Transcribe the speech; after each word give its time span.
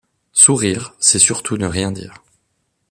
Sourire, 0.33 0.95
c’est 0.97 1.19
surtout 1.19 1.57
ne 1.57 1.67
rien 1.67 1.91
dire. 1.91 2.15